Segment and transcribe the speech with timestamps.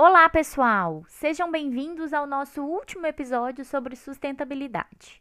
[0.00, 1.04] Olá, pessoal!
[1.08, 5.20] Sejam bem-vindos ao nosso último episódio sobre sustentabilidade.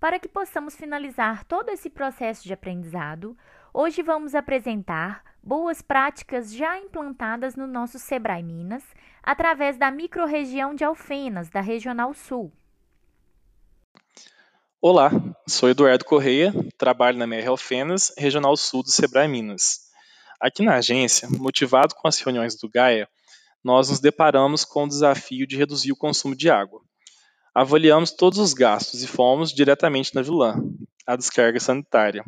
[0.00, 3.38] Para que possamos finalizar todo esse processo de aprendizado,
[3.72, 8.82] hoje vamos apresentar boas práticas já implantadas no nosso Sebrae Minas
[9.22, 12.50] através da microrregião de Alfenas, da Regional Sul.
[14.80, 15.12] Olá,
[15.46, 19.92] sou Eduardo Correia, trabalho na MR Alfenas, Regional Sul do Sebrae Minas.
[20.40, 23.08] Aqui na agência, motivado com as reuniões do Gaia,
[23.62, 26.80] nós nos deparamos com o desafio de reduzir o consumo de água.
[27.54, 30.56] Avaliamos todos os gastos e fomos diretamente na vilã,
[31.06, 32.24] a descarga sanitária.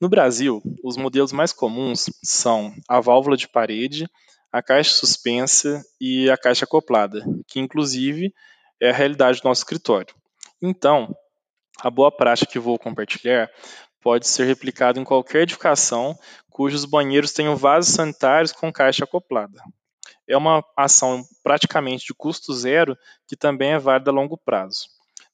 [0.00, 4.08] No Brasil, os modelos mais comuns são a válvula de parede,
[4.50, 8.32] a caixa suspensa e a caixa acoplada, que inclusive
[8.80, 10.14] é a realidade do nosso escritório.
[10.60, 11.14] Então,
[11.80, 13.50] a boa prática que vou compartilhar
[14.00, 16.16] pode ser replicada em qualquer edificação
[16.50, 19.62] cujos banheiros tenham vasos sanitários com caixa acoplada
[20.28, 24.86] é uma ação praticamente de custo zero que também é válida a longo prazo.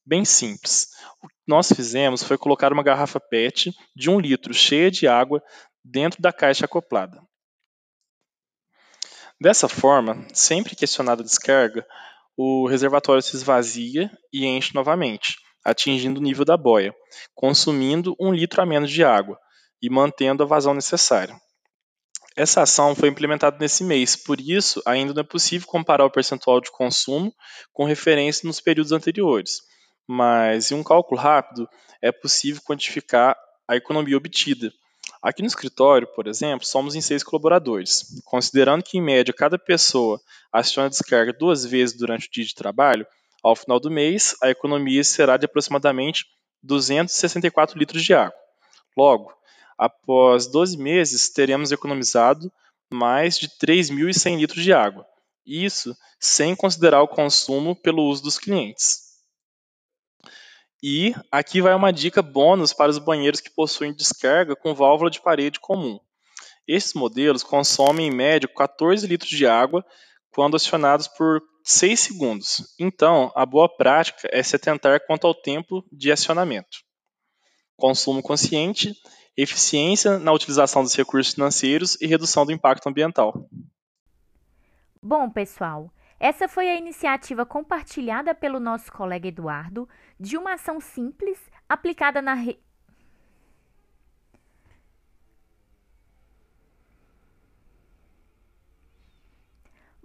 [0.05, 0.89] Bem simples.
[1.23, 5.43] O que nós fizemos foi colocar uma garrafa PET de um litro cheia de água
[5.85, 7.23] dentro da caixa acoplada.
[9.41, 11.87] Dessa forma, sempre questionada a descarga,
[12.37, 16.95] o reservatório se esvazia e enche novamente, atingindo o nível da boia,
[17.35, 19.39] consumindo um litro a menos de água
[19.81, 21.39] e mantendo a vazão necessária.
[22.39, 26.61] Essa ação foi implementada nesse mês, por isso ainda não é possível comparar o percentual
[26.61, 27.35] de consumo
[27.73, 29.55] com referência nos períodos anteriores,
[30.07, 31.69] mas em um cálculo rápido
[32.01, 34.73] é possível quantificar a economia obtida.
[35.21, 38.05] Aqui no escritório, por exemplo, somos em seis colaboradores.
[38.25, 40.21] Considerando que, em média, cada pessoa
[40.53, 43.05] aciona a descarga duas vezes durante o dia de trabalho,
[43.43, 46.25] ao final do mês, a economia será de aproximadamente
[46.63, 48.39] 264 litros de água.
[48.97, 49.33] Logo,
[49.79, 52.53] após 12 meses, teremos economizado
[52.91, 55.07] mais de 3.100 litros de água.
[55.47, 59.09] Isso sem considerar o consumo pelo uso dos clientes.
[60.83, 65.21] E aqui vai uma dica bônus para os banheiros que possuem descarga com válvula de
[65.21, 65.99] parede comum.
[66.67, 69.85] Esses modelos consomem em média 14 litros de água
[70.31, 72.75] quando acionados por 6 segundos.
[72.79, 76.79] Então, a boa prática é se atentar quanto ao tempo de acionamento.
[77.79, 78.93] Consumo consciente
[79.37, 83.49] eficiência na utilização dos recursos financeiros e redução do impacto ambiental.
[85.01, 91.39] Bom, pessoal, essa foi a iniciativa compartilhada pelo nosso colega Eduardo de uma ação simples
[91.69, 92.59] aplicada na re...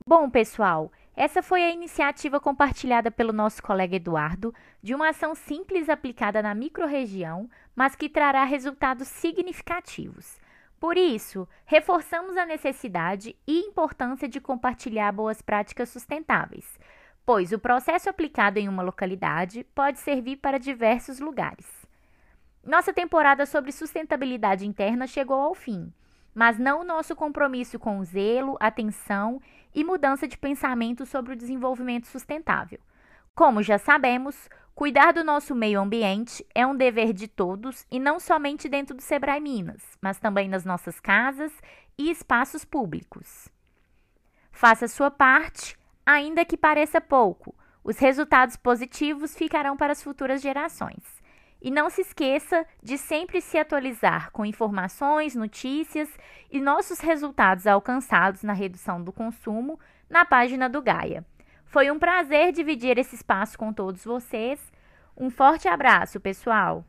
[0.06, 5.88] Bom, pessoal, essa foi a iniciativa compartilhada pelo nosso colega Eduardo de uma ação simples
[5.88, 10.40] aplicada na microrregião, mas que trará resultados significativos.
[10.80, 16.80] Por isso, reforçamos a necessidade e importância de compartilhar boas práticas sustentáveis,
[17.26, 21.68] pois o processo aplicado em uma localidade pode servir para diversos lugares.
[22.66, 25.94] Nossa temporada sobre sustentabilidade interna chegou ao fim
[26.34, 29.42] mas não o nosso compromisso com zelo, atenção
[29.74, 32.80] e mudança de pensamento sobre o desenvolvimento sustentável.
[33.36, 38.20] Como já sabemos, cuidar do nosso meio ambiente é um dever de todos e não
[38.20, 41.52] somente dentro do Sebrae Minas, mas também nas nossas casas
[41.98, 43.50] e espaços públicos.
[44.52, 47.56] Faça sua parte, ainda que pareça pouco.
[47.84, 51.23] Os resultados positivos ficarão para as futuras gerações.
[51.64, 56.10] E não se esqueça de sempre se atualizar com informações, notícias
[56.52, 59.80] e nossos resultados alcançados na redução do consumo
[60.10, 61.26] na página do Gaia.
[61.66, 64.60] Foi um prazer dividir esse espaço com todos vocês.
[65.16, 66.84] Um forte abraço, pessoal!